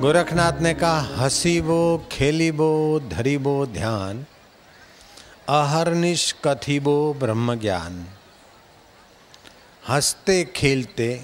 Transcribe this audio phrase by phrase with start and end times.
[0.00, 4.26] गोरखनाथ ने कहा हसी वो खेली हसीबो धरी धरीबो ध्यान,
[5.48, 8.06] अहरनिश कथिबो ब्रह्म ज्ञान
[9.88, 11.22] हँसते, खेलते,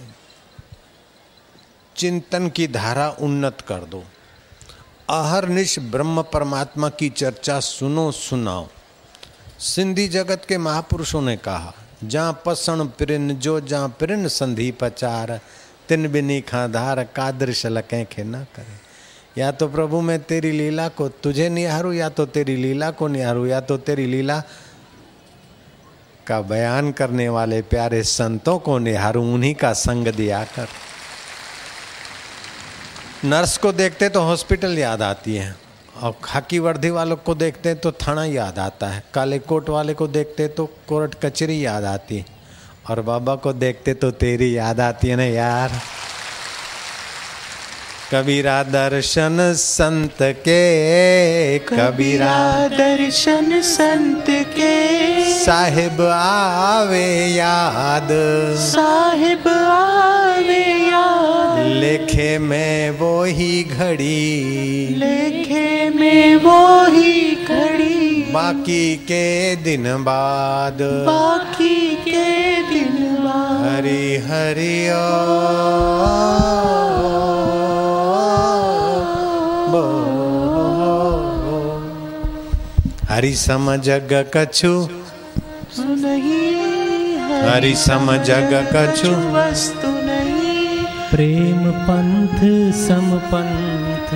[1.97, 4.05] चिंतन की धारा उन्नत कर दो।
[5.11, 8.69] अहरनिश ब्रह्म परमात्मा की चर्चा सुनो, सुनाओ।
[9.59, 15.41] सिंधी जगत के महापुरुषों ने कहा जहाँ पसण पिरिन, जो जहाँ पिरिन संधि पचार
[15.89, 18.81] तिन बिनी खाधार कादृश लकें खे न करे।
[19.39, 23.47] या तो प्रभु, मैं तेरी लीला को तुझे निहारू, या तो तेरी लीला को निहारू,
[23.47, 24.43] या तो तेरी लीला
[26.27, 30.69] का बयान करने वाले प्यारे संतों को निहारू, उन्हीं का संग दिया कर।
[33.25, 35.55] नर्स को देखते तो हॉस्पिटल याद आती है,
[36.03, 40.07] और खाकी वर्दी वालों को देखते तो थाना याद आता है, काले कोट वाले को
[40.09, 42.32] देखते तो कोर्ट कचरी याद आती है।
[42.91, 45.71] और बाबा को देखते तो तेरी याद आती है ना यार?
[48.15, 58.09] कबीरा दर्शन संत के कबीरा दर्शन संत के। साहिब आवे याद।
[58.59, 64.45] साहिब आवे याद। लेखे में वो ही घड़ी।
[64.99, 72.42] लेखे में वो ही घड़ी। बाकी के दिन बाद। बाकी के
[73.93, 75.01] हरि हरि ओ
[83.11, 84.73] हरि सम जग कछु।
[85.79, 92.41] नहीं हरि सम जग कछु। वस्तु नहीं प्रेम पंथ
[92.79, 94.11] सम पंथ।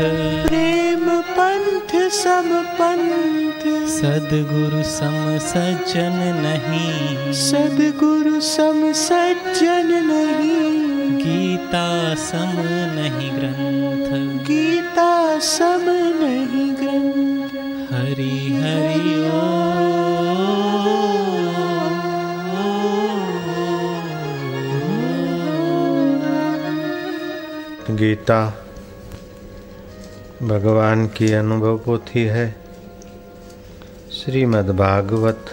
[0.48, 12.54] प्रेम पंथ सम पंथ। सदगुरु सम सज्जन नहीं। सदगुरु सम सज्जन नहीं। गीता सम
[12.94, 15.84] नहीं ग्रंथ। गीता सम
[16.22, 17.48] नहीं ग्रंथ।
[17.92, 19.66] हरि हरि ओ।
[27.96, 28.64] गीता
[30.42, 32.56] भगवान की अनुभव पोथी है।
[34.12, 35.46] श्रीमद् भागवत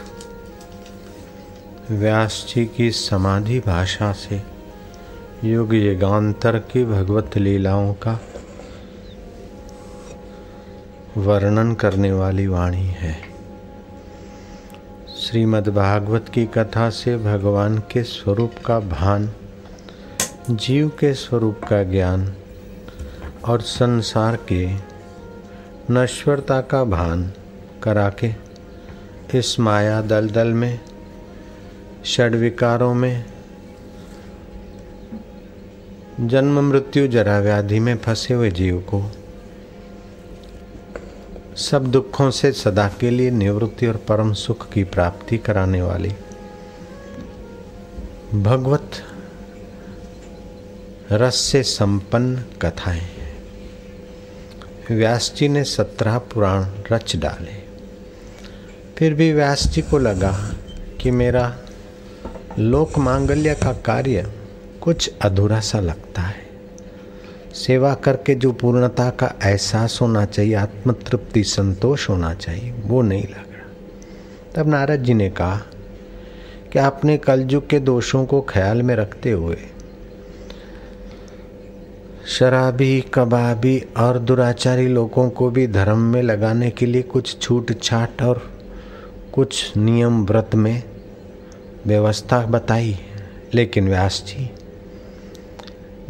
[1.94, 4.42] व्यास जी की समाधि भाषा से
[5.44, 8.20] युग युगांतर की भगवत लीलाओं का
[11.18, 13.14] वर्णन करने वाली वाणी है।
[15.18, 19.30] श्रीमद् भागवत की कथा से भगवान के स्वरूप का भान,
[20.50, 22.34] जीव के स्वरूप का ज्ञान
[23.46, 24.66] और संसार के
[25.92, 27.32] नश्वरता का भान
[27.84, 28.34] करा के
[29.38, 30.80] इस माया दलदल में
[32.06, 33.26] षड विकारों में।
[36.20, 39.12] जन्म मृत्यु जरा व्याधि में फंसे हुए जीव को।
[41.56, 46.14] सब दुखों से सदा के लिए निवृत्ति और परम सुख की प्राप्ति कराने वाली।
[48.34, 48.92] भगवत
[51.12, 53.10] रस से संपन्न कथाएँ।
[54.92, 57.64] व्यास जी ने सत्रह पुराण रच डाले।
[58.98, 60.54] फिर भी व्यास जी को लगा
[61.02, 61.60] कि मेरा
[62.60, 64.34] लोक मांगल्य का कार्य
[64.82, 66.46] कुछ अधूरा सा लगता है।
[67.54, 73.54] सेवा करके जो पूर्णता का एहसास होना चाहिए, आत्मतृप्ति, संतोष होना चाहिए, वो नहीं लग
[73.54, 73.66] रहा।
[74.56, 75.62] तब नारद जी ने कहा
[76.74, 79.58] कि आपने कलयुग के दोषों को ख्याल में रखते हुए
[82.28, 88.22] शराबी, कबाबी और दुराचारी लोगों को भी धर्म में लगाने के लिए कुछ छूट छाट
[88.22, 88.52] और
[89.34, 90.84] कुछ नियम व्रत में
[91.86, 93.00] व्यवस्था बताई,
[93.54, 94.50] लेकिन व्यास जी,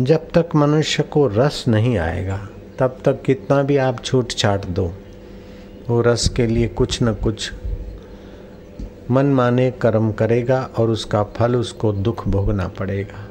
[0.01, 2.47] जब तक मनुष्य को रस नहीं आएगा,
[2.79, 4.93] तब तक कितना भी आप छूट छाट दो।
[5.89, 7.51] वो रस के लिए कुछ न कुछ
[9.11, 13.29] मन माने कर्म करेगा और उसका फल, उसको दुख भोगना पड़ेगा।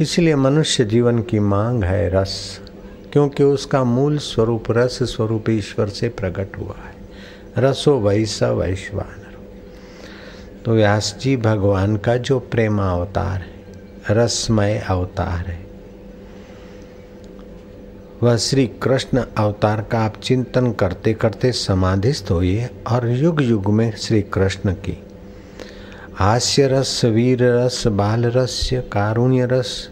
[0.00, 2.60] इसलिए मनुष्य जीवन की मांग है रस,
[3.12, 6.94] क्योंकि उसका मूल स्वरूप रस स्वरूप ईश्वर से प्रकट हुआ है।
[7.58, 9.23] रसो वैसा वैश्वान।
[10.64, 13.64] तो व्यास जी भगवान का जो प्रेम अवतार है,
[14.10, 15.66] रसमय अवतार है।
[18.22, 23.96] वह श्री कृष्ण अवतार का आप चिंतन करते करते समाधिस्थ होइए और युग युग में
[23.96, 25.02] श्री कृष्ण की।
[26.14, 29.90] हास्य रस, वीर रस, बाल रस्य कारुण्य रस,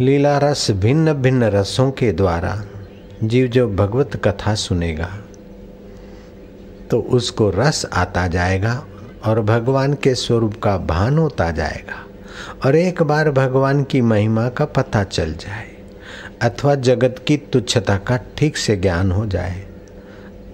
[0.00, 2.64] लीला रस भिन्न भिन्न रसों के द्वारा
[3.24, 5.18] जीव जो भगवत कथा सुनेगा
[6.90, 8.84] तो उसको रस आता जाएगा
[9.24, 12.04] और भगवान के स्वरूप का भान होता जाएगा
[12.64, 15.76] और एक बार भगवान की महिमा का पता चल जाए
[16.42, 19.66] अथवा जगत की तुच्छता का ठीक से ज्ञान हो जाए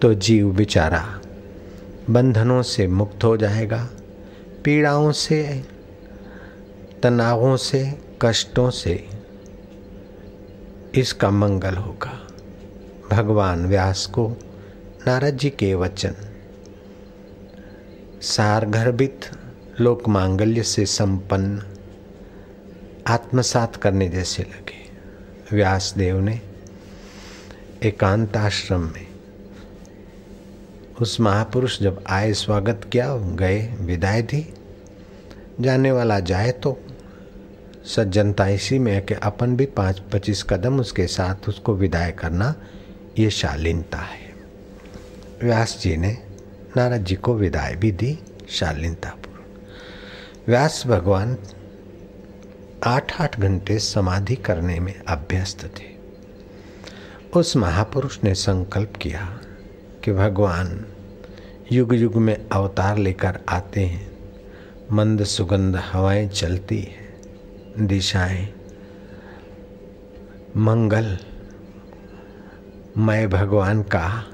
[0.02, 1.20] तो जीव बेचारा
[2.10, 3.88] बंधनों से मुक्त हो जाएगा,
[4.64, 5.64] पीड़ाओं से,
[7.02, 9.08] तनावों से, कष्टों से
[10.94, 12.28] इसका मंगल होगा।
[13.10, 14.36] भगवान व्यास को
[15.06, 16.14] नारद जी के वचन।
[18.22, 19.20] सार गर्भित
[19.80, 21.62] लोक मांगल्य से संपन्न,
[23.06, 26.40] आत्मसात करने जैसे लगे। व्यास देव ने
[27.82, 29.06] एकांत आश्रम में
[31.00, 34.54] उस महापुरुष जब आए, स्वागत किया, गए, विदाई दी,
[35.60, 36.78] जाने वाला जाए तो
[37.86, 42.54] सज्जनता इसी में है कि अपन भी पाँच पच्चीस कदम उसके साथ उसको विदाई करना
[43.18, 44.23] ये शालीनता है।
[45.42, 46.18] व्यास जी ने
[46.76, 49.66] नारद जी को विदाई भी दी शालीनतापूर्वक।
[50.46, 51.38] व्यास भगवान
[52.84, 55.94] आठ आठ घंटे समाधि करने में अभ्यस्त थे।
[57.36, 59.40] उस महापुरुष ने संकल्प किया
[60.04, 60.86] कि भगवान
[61.72, 64.10] युग युग में अवतार लेकर आते हैं।
[64.92, 67.20] मंद सुगंध हवाएँ चलती हैं,
[67.86, 68.54] दिशाएँ
[70.56, 71.18] मंगल।
[72.98, 74.30] मैं भगवान का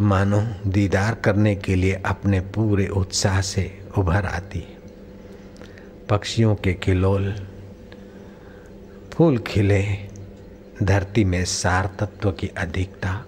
[0.00, 4.76] मानो दीदार करने के लिए अपने पूरे उत्साह से उभर आती।
[6.08, 7.32] पक्षियों के किलोल
[9.12, 10.08] फूल खिले,
[10.82, 13.24] धरती में सार तत्व की अधिकता।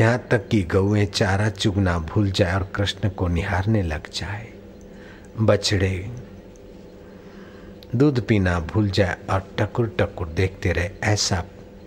[0.00, 4.52] यहाँ तक कि गौएँ चारा चुगना भूल जाए और कृष्ण को निहारने लग जाए।
[5.40, 6.10] बछड़े
[7.96, 11.44] दूध पीना भूल जाए और टकुर टकुर देखते रहे ऐसा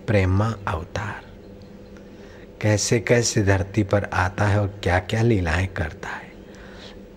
[0.07, 1.33] प्रेमा अवतार।
[2.63, 6.31] कैसे कैसे धरती पर आता है और क्या क्या लीलाएँ करता है।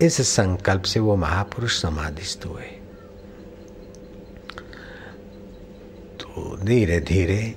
[0.02, 2.64] इस संकल्प से वो महापुरुष समाधिस्थ हुए।
[6.20, 7.54] तो धीरे धीरे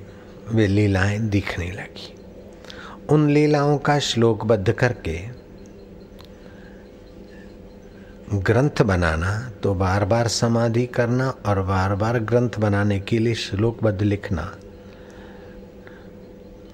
[0.51, 2.15] वे लीलाएँ दिखने लगी।
[3.09, 5.18] उन लीलाओं का श्लोकबद्ध करके
[8.33, 14.01] ग्रंथ बनाना तो बार बार समाधि करना और बार बार ग्रंथ बनाने के लिए श्लोकबद्ध
[14.01, 14.56] लिखना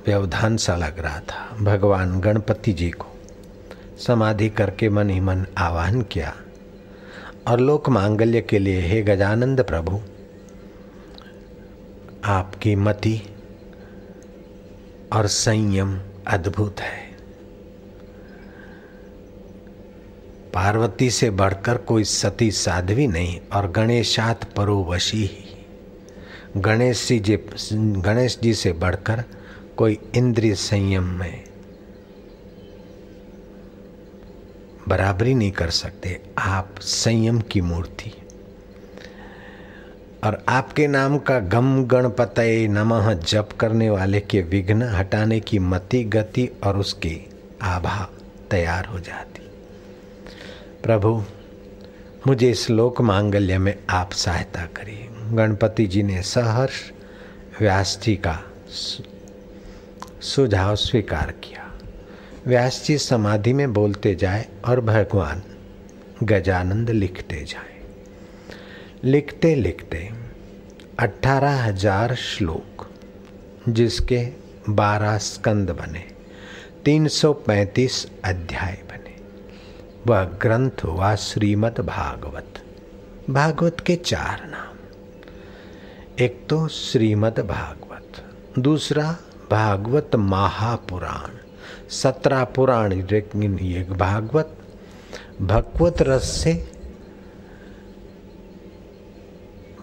[0.05, 3.07] व्यवधान सा लग रहा था। भगवान गणपति जी को
[4.07, 6.33] समाधि करके मन ही मन आवाहन किया
[7.47, 10.01] और लोक मांगल्य के लिए, हे गजानंद प्रभु,
[12.25, 13.21] आपकी मति
[15.13, 17.05] और संयम अद्भुत है।
[20.53, 25.65] पार्वती से बढ़कर कोई सती साध्वी नहीं और गणेशात परोवशी ही।
[26.57, 27.37] गणेश जी
[27.73, 29.23] गणेश जी से बढ़कर
[29.77, 31.43] कोई इंद्रिय संयम में
[34.87, 38.17] बराबरी नहीं कर सकते। आप संयम की मूर्ति।
[40.23, 42.35] और आपके नाम का गम गणपत
[42.69, 47.29] नमः जप करने वाले के विघ्न हटाने की मति गति और उसकी
[47.61, 48.09] आभा
[48.51, 49.41] तैयार हो जाती।
[50.83, 51.23] प्रभु,
[52.27, 56.91] मुझे इस लोक मांगल्य में आप सहायता करिए। गणपति जी ने सहर्ष
[57.59, 58.43] व्यास जी का
[60.25, 61.63] सुझाव स्वीकार किया।
[62.47, 65.41] व्यास जी समाधि में बोलते जाए और भगवान
[66.23, 67.73] गजानंद लिखते जाए।
[69.03, 70.09] लिखते लिखते
[70.99, 72.87] अठारह हज़ार श्लोक,
[73.69, 74.21] जिसके
[74.69, 76.03] बारह स्कंद बने,
[76.85, 79.15] तीन सौ पैंतीस अध्याय बने।
[80.07, 82.61] वह ग्रंथ हुआ श्रीमद् भागवत
[83.29, 84.73] भागवत के चार नाम।
[86.19, 88.23] एक तो श्रीमद् भागवत,
[88.59, 89.15] दूसरा
[89.51, 91.37] भागवत महापुराण।
[91.89, 94.57] सत्रह पुराण ये भागवत।
[95.41, 96.71] भगवत रस से,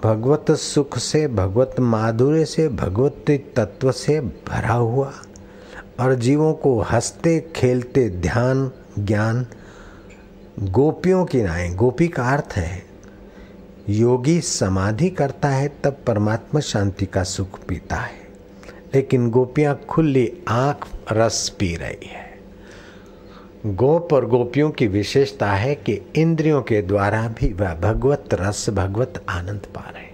[0.04, 5.12] भगवत सुख से, भगवत माधुर्य से, भगवत तत्व से भरा हुआ
[6.00, 9.46] और जीवों को हँसते, खेलते, ध्यान, ज्ञान,
[10.58, 12.86] गोपियों की नाए गोपी का अर्थ है,
[13.88, 18.21] योगी समाधि करता है, तब परमात्मा शांति का सुख पीता है।
[18.94, 22.30] लेकिन गोपियाँ खुली आँख रस पी रही है।
[23.66, 29.24] गोप और गोपियों की विशेषता है कि इंद्रियों के द्वारा भी वह भगवत रस, भगवत
[29.28, 30.10] आनंद पा रहे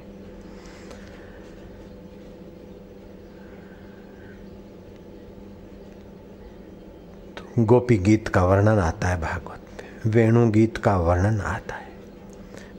[7.35, 11.87] तो गोपी गीत का वर्णन आता है भागवत में। वेणु गीत का वर्णन आता है।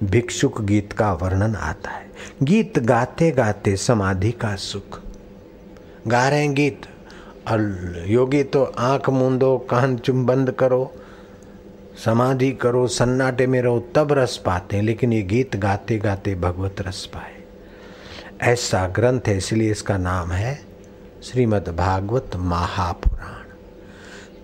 [0.04, 2.08] भिक्षुक गीत का वर्णन आता है।
[2.44, 5.02] गीत गाते गाते समाधि का सुख
[6.08, 6.82] गा रहे हैं गीत।
[7.48, 10.94] और योगी तो आँख मूंदो, कान चुम बंद करो।
[12.06, 16.76] समाधि करो, सन्नाटे में रहो, तब रस पाते हैं। लेकिन ये गीत गाते गाते भगवत
[16.82, 17.36] रस पाए।
[18.42, 20.62] ऐसा ग्रंथ है, इसलिए इसका नाम है
[21.24, 23.44] श्रीमद् भागवत महापुराण।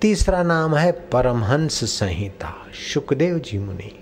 [0.02, 4.00] तीसरा नाम है परमहंस संहिता। सुखदेव जी मुनि,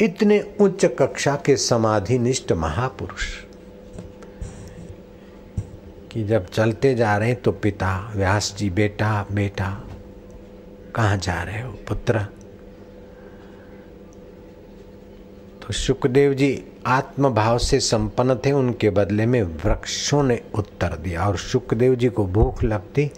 [0.00, 3.26] इतने उच्च कक्षा के समाधि निष्ठ महापुरुष।
[6.12, 9.68] कि जब चलते जा रहे हैं तो पिता, व्यास जी, बेटा बेटा
[10.94, 12.20] कहाँ जा रहे हो पुत्र?
[15.62, 21.26] तो सुखदेव जी आत्म भाव से संपन्न थे, उनके बदले में वृक्षों ने उत्तर दिया
[21.26, 23.10] और सुखदेव जी को भूख लगती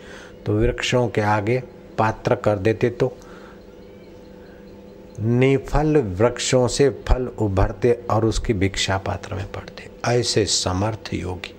[0.47, 1.63] तो वृक्षों के आगे
[1.99, 3.17] पात्र कर देते तो
[5.21, 11.54] निफल वृक्षों से फल उभरते और उसकी भिक्षा पात्र में पड़ते। ऐसे समर्थ योगी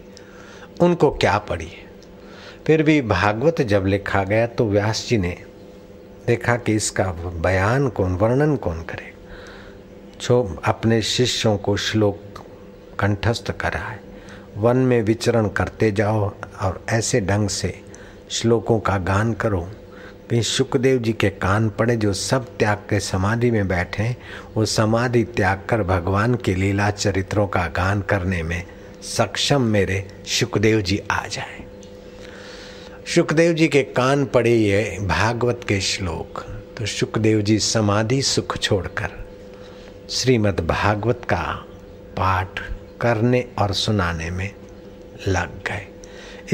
[0.82, 1.72] उनको क्या पड़ी?
[2.67, 5.38] फिर भी भागवत जब लिखा गया तो व्यास जी ने
[6.27, 9.13] देखा कि इसका बयान कौन, वर्णन कौन करे?
[10.22, 12.20] जो अपने शिष्यों को श्लोक
[13.00, 14.00] कंठस्थ कराए।
[14.58, 17.82] वन में विचरण करते जाओ और ऐसे ढंग से
[18.29, 19.70] श्लोकों का गान करो।
[20.29, 24.17] कि सुखदेव जी के कान पड़े जो सब त्याग के समाधि में बैठे
[24.55, 28.63] वो समाधि त्याग कर भगवान के लीला चरित्रों का गान करने में
[29.05, 31.63] सक्षम मेरे सुखदेव जी आ जाए।
[33.15, 36.39] सुखदेव जी के कान पड़े ये भागवत के श्लोक।
[36.77, 39.09] तो सुखदेव जी समाधि सुख छोड़कर
[40.09, 41.65] श्रीमद् भागवत का
[42.17, 42.59] पाठ
[43.01, 44.51] करने और सुनाने में
[45.27, 45.88] लग गए।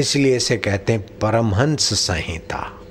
[0.00, 2.82] इसलिए इसे कहते हैं परमहंस संहिता।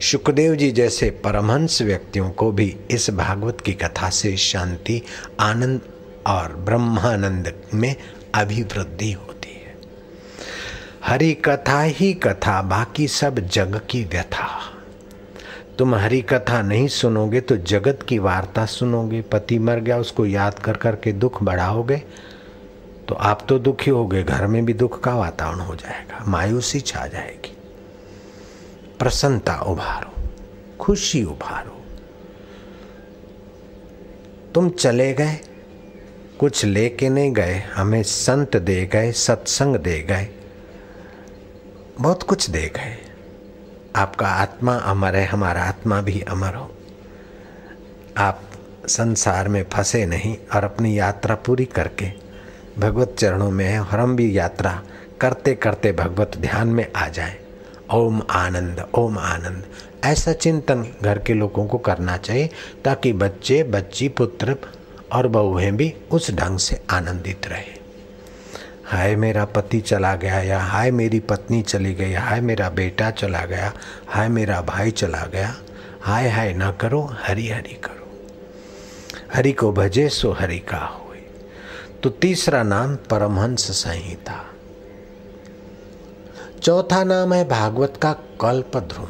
[0.00, 5.02] सुखदेव जी जैसे परमहंस व्यक्तियों को भी इस भागवत की कथा से शांति,
[5.40, 5.80] आनंद
[6.26, 7.96] और ब्रह्मानंद में
[8.34, 9.74] अभिवृद्धि होती है।
[11.04, 14.48] हरि कथा ही कथा, बाकी सब जग की व्यथा।
[15.78, 20.58] तुम हरी कथा नहीं सुनोगे तो जगत की वार्ता सुनोगे। पति मर गया, उसको याद
[20.58, 22.02] कर कर के दुख बढ़ाओगे
[23.08, 26.80] तो आप तो दुखी हो गए। घर में भी दुख का वातावरण हो जाएगा, मायूसी
[26.80, 27.56] छा जाएगी।
[28.98, 30.12] प्रसन्नता उभारो,
[30.80, 31.80] खुशी उभारो।
[34.54, 35.38] तुम चले गए
[36.42, 40.28] कुछ लेके नहीं गए, हमें संत दे गए, सत्संग दे गए।
[42.00, 42.98] बहुत कुछ दे गए।
[43.96, 46.74] आपका आत्मा अमर है, हमारा आत्मा भी अमर हो।
[48.16, 48.42] आप
[48.88, 52.12] संसार में फंसे नहीं और अपनी यात्रा पूरी करके
[52.78, 54.82] भगवत चरणों में है और हम भी यात्रा
[55.20, 57.38] करते करते भगवत ध्यान में आ जाए।
[57.92, 59.64] ओम आनंद ओम आनंद।
[60.04, 62.50] ऐसा चिंतन घर के लोगों को करना चाहिए
[62.84, 64.56] ताकि बच्चे, बच्ची, पुत्र
[65.12, 67.80] और बहुएँ भी उस ढंग से आनंदित रहे।
[68.86, 73.44] हाय मेरा पति चला गया या हाय मेरी पत्नी चली गई, हाय मेरा बेटा चला
[73.44, 73.72] गया,
[74.08, 75.54] हाय मेरा भाई चला गया,
[76.00, 77.98] हाय हाय ना करो, हरी हरी करो।
[79.34, 80.98] हरि को भजे सो हरि का हो
[82.02, 84.44] तो तीसरा नाम परमहंस संहिता।
[86.62, 89.08] चौथा नाम है भागवत का कल्प ध्रुव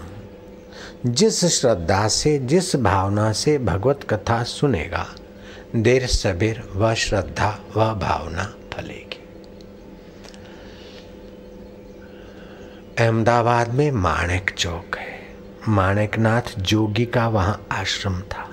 [1.06, 5.06] जिस श्रद्धा से, जिस भावना से भगवत कथा सुनेगा
[5.76, 9.20] देर सबेर व श्रद्धा, व भावना फलेगी।
[12.98, 15.20] अहमदाबाद में माणिक चौक है।
[15.68, 18.48] माणिकनाथ जोगी का वहाँ आश्रम था।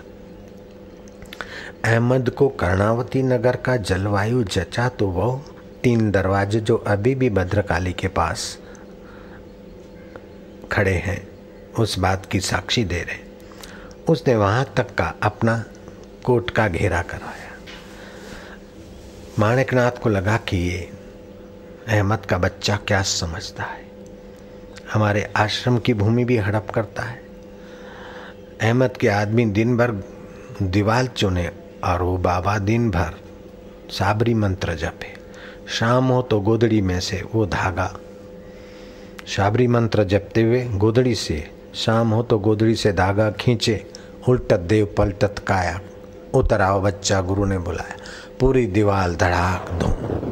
[1.85, 5.41] अहमद को कर्णावती नगर का जलवायु जचा तो वह
[5.83, 8.57] तीन दरवाजे जो अभी भी भद्रकाली के पास
[10.71, 11.27] खड़े हैं,
[11.79, 13.27] उस बात की साक्षी दे रहे
[14.09, 15.63] उसने वहाँ तक का अपना
[16.23, 17.51] कोट का घेरा करवाया।
[19.39, 20.89] माणिकनाथ को लगा कि ये
[21.87, 23.85] अहमद का बच्चा क्या समझता है?
[24.93, 27.21] हमारे आश्रम की भूमि भी हड़प करता है।
[28.61, 29.91] अहमद के आदमी दिन भर
[30.61, 31.51] दीवाल चुने
[31.83, 33.13] और वो बाबा दिन भर
[33.89, 35.13] साबरी मंत्र जपे।
[35.67, 37.97] शाम हो तो गोदड़ी में से वो धागा।
[39.27, 43.85] साबरी मंत्र जपते हुए गोदड़ी से शाम हो तो गोदड़ी से धागा खींचे,
[44.29, 45.79] उल्टत देव पलटत काया
[46.33, 47.95] उतराव बच्चा, गुरु ने बुलाया।
[48.39, 50.29] पूरी दीवाल धड़ाक धूम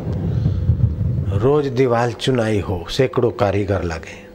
[1.39, 4.27] रोज दीवाल चुनाई हो, सैकड़ों कारीगर लगे।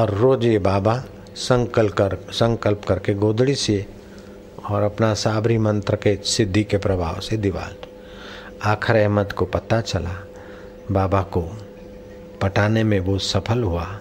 [0.00, 3.86] और रोज ये बाबा संकल्प कर, संकल्प करके गोदड़ी से
[4.70, 7.74] और अपना साबरी मंत्र के सिद्धि के प्रभाव से दीवाल
[8.62, 10.14] आखिर अहमद को पता चला,
[10.90, 11.40] बाबा को
[12.42, 13.98] पटाने में वो सफल हुआ।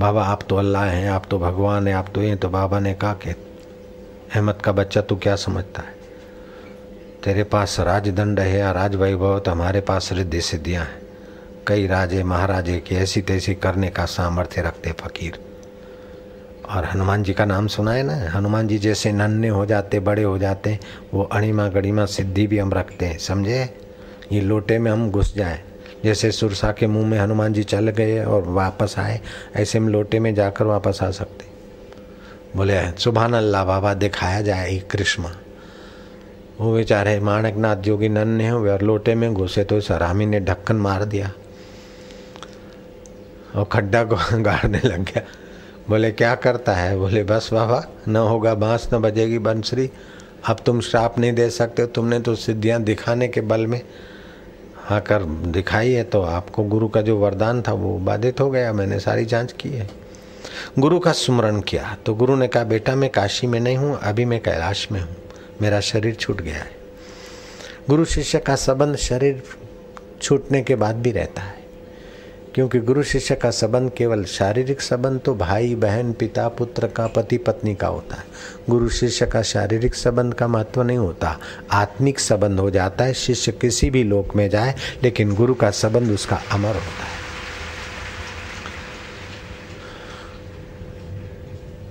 [0.00, 2.94] बाबा, आप तो अल्लाह हैं, आप तो भगवान हैं, आप तो ये तो बाबा ने
[2.94, 3.30] कहा कि,
[4.34, 5.97] अहमद का बच्चा तू क्या समझता है?
[7.24, 11.02] तेरे पास राजदंड है या राज वैभव तो हमारे पास रिद्धि सिद्धियाँ हैं।
[11.66, 15.38] कई राजे महाराजे की ऐसी तैसी करने का सामर्थ्य रखते फकीर।
[16.70, 18.30] और हनुमान जी का नाम सुना है ना?
[18.30, 20.78] हनुमान जी जैसे नन्हे हो जाते, बड़े हो जाते,
[21.14, 23.74] वो अणिमा गणिमा सिद्धि भी हम रखते हैं, समझे?
[24.32, 25.60] ये लोटे में हम घुस जाएँ।
[26.04, 29.20] जैसे सुरसा के मुँह में हनुमान जी चल गए और वापस आए,
[29.56, 31.44] ऐसे हम लोटे में जाकर वापस आ सकते।
[32.56, 35.36] बोले सुबहान अल्लाह बाबा, दिखाया जाए कृष्णा।
[36.60, 41.04] वो बेचारे माणकनाथ जोगी नन्हे हुए और लोटे में घुसे तो सरामी ने ढक्कन मार
[41.04, 41.32] दिया।
[43.56, 45.22] और खड्डा को गाड़ने लग गया।
[45.88, 46.96] बोले, क्या करता है?
[46.96, 49.90] बोले, बस बाबा, न होगा बाँस, न बजेगी बंसरी।
[50.48, 53.80] अब तुम श्राप नहीं दे सकते, तुमने तो सिद्धियाँ दिखाने के बल में
[54.90, 59.00] आकर दिखाई है तो आपको गुरु का जो वरदान था, वो बाधित हो गया, मैंने
[59.00, 59.90] सारी जाँच की है।
[60.78, 64.24] गुरु का स्मरण किया तो गुरु ने कहा, बेटा, मैं काशी में नहीं हूँ, अभी
[64.24, 65.16] मैं कैलाश में हूँ।
[65.62, 66.70] मेरा शरीर छूट गया है।
[67.88, 69.42] गुरु शिष्य का संबंध शरीर
[70.22, 71.58] छूटने के बाद भी रहता है।
[72.54, 77.38] क्योंकि गुरु शिष्य का संबंध केवल शारीरिक संबंध तो भाई, बहन, पिता, पुत्र का, पति,
[77.38, 78.24] पत्नी का होता है।
[78.70, 81.38] गुरु शिष्य का शारीरिक संबंध का महत्व नहीं होता।
[81.70, 86.10] आत्मिक संबंध हो जाता है। शिष्य किसी भी लोक में जाए, लेकिन गुरु का संबंध
[86.10, 87.17] उसका अमर होता है।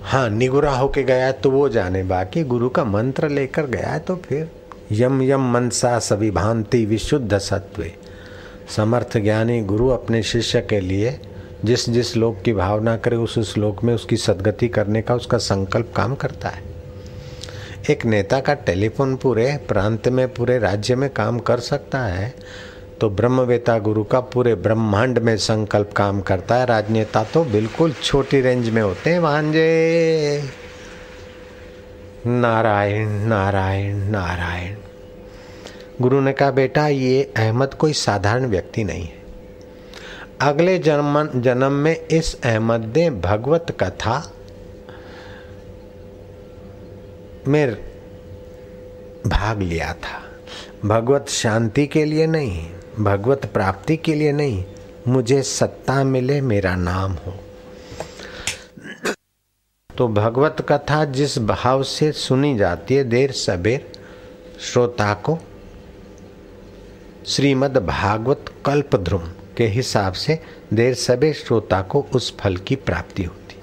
[0.08, 4.50] हाँ निगुरा होके गया तो वो जाने बाकी। गुरु का मंत्र लेकर गया तो फिर
[4.92, 7.84] यम यम मनसा सभी भांति विशुद्ध सत्व
[8.76, 11.18] समर्थ ज्ञानी गुरु अपने शिष्य के लिए
[11.64, 15.38] जिस जिस लोक की भावना करे, उस उस लोक में उसकी सदगति करने का उसका
[15.38, 16.62] संकल्प काम करता है।
[17.90, 22.34] एक नेता का टेलीफोन पूरे प्रांत में, पूरे राज्य में काम कर सकता है।
[23.00, 28.40] तो ब्रह्मवेता गुरु का पूरे ब्रह्मांड में संकल्प काम करता है। राजनेता तो बिल्कुल छोटी
[28.40, 30.42] रेंज में होते हैं भांजे
[32.26, 34.76] नारायण नारायण नारायण।
[36.00, 39.16] गुरु ने कहा, बेटा, ये अहमद कोई साधारण व्यक्ति नहीं है।
[40.40, 44.32] अगले जन्म जन्म में इस अहमद ने भगवत कथा
[47.48, 47.74] में
[49.26, 50.22] भाग लिया था।
[50.84, 52.52] भगवत शांति के लिए नहीं
[52.98, 54.64] भगवत प्राप्ति के लिए नहीं,
[55.08, 57.34] मुझे सत्ता मिले, मेरा नाम हो।
[59.96, 63.92] तो भगवत कथा जिस भाव से सुनी जाती है, देर सबेर,
[64.60, 65.38] श्रोता को
[67.26, 69.22] श्रीमद् भागवत कल्प ध्रुम
[69.56, 70.42] के हिसाब से
[70.74, 73.56] देर सबेर श्रोता को उस फल की प्राप्ति होती।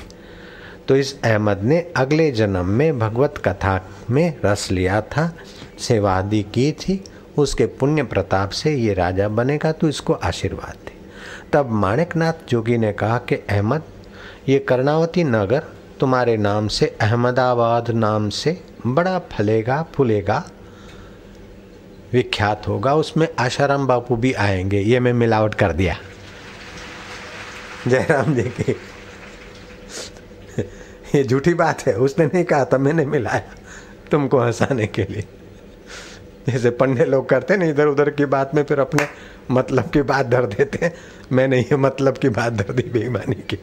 [0.88, 5.34] तो इस अहमद ने अगले जन्म में भगवत कथा में रस लिया था
[5.80, 7.04] सेवा आदि की थी
[7.38, 10.96] उसके पुण्य प्रताप से ये राजा बनेगा तो इसको आशीर्वाद दे।
[11.54, 13.84] तब माणिकनाथ जोगी ने कहा कि, अहमद,
[14.50, 15.64] ये कर्णावती नगर
[16.00, 20.50] तुम्हारे नाम से, अहमदाबाद नाम से बड़ा फलेगा, फूलेगा,
[22.14, 25.98] विख्यात होगा, उसमें आशाराम बापू भी आएँगे। ये मैं मिलावट कर दिया।
[27.88, 28.76] जयराम जी की
[31.16, 33.42] ये झूठी बात है, उसने नहीं कहा था, मैंने मिलाया
[34.12, 35.24] तुमको हंसाने के लिए।
[36.48, 39.08] जैसे पढ़ने लोग करते ना इधर उधर की बात में फिर अपने
[39.52, 40.94] मतलब की बात धर देते हैं।
[41.32, 43.60] मैंने ये मतलब की बात धर दी बेईमानी की।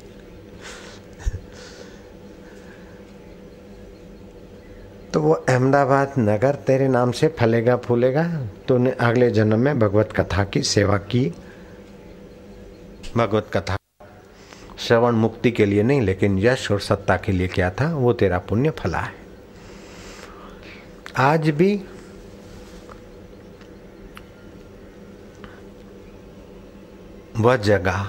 [5.12, 8.24] तो वो अहमदाबाद नगर तेरे नाम से फलेगा फूलेगा,
[8.68, 11.32] तूने अगले जन्म में भगवत कथा की सेवा की।
[13.16, 13.76] भगवत कथा
[14.78, 18.38] श्रवण मुक्ति के लिए नहीं, लेकिन यश और सत्ता के लिए क्या था, वो तेरा
[18.38, 19.14] पुण्य फला है।
[21.16, 21.80] आज भी
[27.32, 28.08] वह जगह।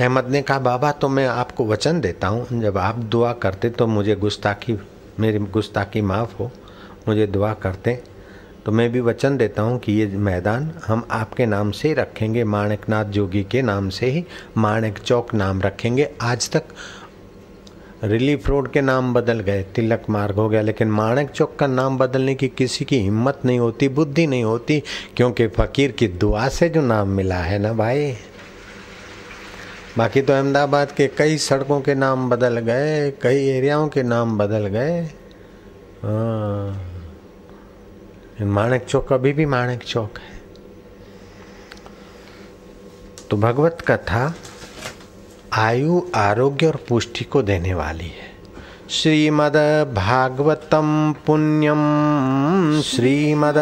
[0.00, 3.86] अहमद ने कहा, बाबा तो मैं आपको वचन देता हूँ। जब आप दुआ करते तो
[3.86, 4.76] मुझे गुस्ताखी,
[5.20, 6.50] मेरी गुस्ताखी माफ़ हो।
[7.08, 7.98] मुझे दुआ करते
[8.66, 12.44] तो मैं भी वचन देता हूँ कि ये मैदान हम आपके नाम से ही रखेंगे।
[12.44, 14.24] माणकनाथ जोगी के नाम से ही,
[14.56, 16.64] माणक चौक नाम रखेंगे। आज तक
[18.04, 21.98] रिलीफ रोड के नाम बदल गए। तिलक मार्ग हो गया, लेकिन माणक चौक का नाम
[21.98, 24.82] बदलने की किसी की हिम्मत नहीं होती, बुद्धि नहीं होती,
[25.16, 28.12] क्योंकि फ़कीर की दुआ से जो नाम मिला है ना भाई?
[29.98, 34.66] बाकी तो अहमदाबाद के कई सड़कों के नाम बदल गए, कई एरियाओं के नाम बदल
[34.66, 35.00] गए।
[36.02, 36.86] हाँ।
[38.42, 40.40] माणक चौक अभी भी माणक चौक है।
[43.30, 44.34] तो भगवत कथा
[45.52, 48.30] आयु, आरोग्य और पुष्टि को देने वाली है।
[48.90, 49.56] श्रीमद
[49.94, 51.80] भागवतम पुण्यम,
[52.80, 53.56] श्रीमद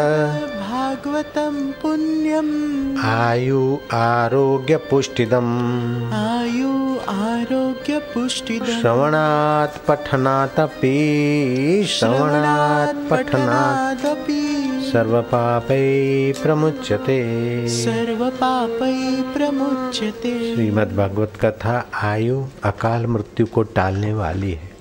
[0.59, 14.55] भागवतम पुण्यम्। आयु आरोग्य पुष्टिदम्। आयु आरोग्य पुष्टिदम्। श्रवणात् पठनादपि श्रवणात् पठनादपि।
[14.93, 17.19] सर्वपापै प्रमुच्यते।
[17.67, 24.71] सर्वपापै प्रमुच्यते। श्रीमद् भागवत कथा आयु अकाल मृत्यु को टालने वाली है।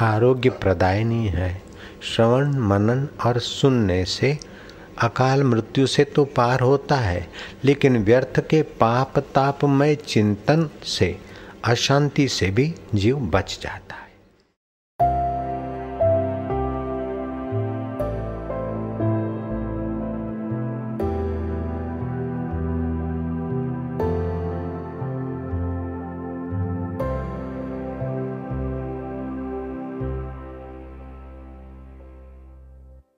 [0.00, 1.62] आरोग्य प्रदायनी है।
[2.02, 4.51] श्रवण मनन और सुनने से
[4.98, 7.28] अकाल मृत्यु से तो पार होता है,
[7.64, 11.18] लेकिन व्यर्थ के पाप तापमय चिंतन से,
[11.64, 14.01] अशांति से भी जीव बच जाता है।